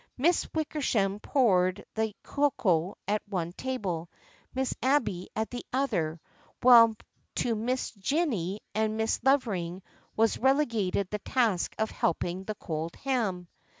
[0.17, 4.09] Miss Wickersham poured the cocoa at one table,
[4.51, 6.19] Miss Abby at the other,
[6.63, 6.95] while
[7.35, 9.83] to Miss Jennie and Miss Lovering
[10.17, 13.47] was relegated the task of helping the cold ham.